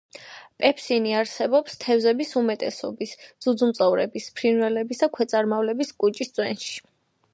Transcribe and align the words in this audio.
პეპსინი 0.61 1.11
არსებობს 1.17 1.75
თევზების 1.83 2.33
უმეტესობის, 2.41 3.13
ძუძუმწოვრების, 3.47 4.31
ფრინველების 4.41 5.05
და 5.07 5.11
ქვეწარმავლების 5.19 5.93
კუჭის 6.05 6.35
წვენში. 6.39 6.75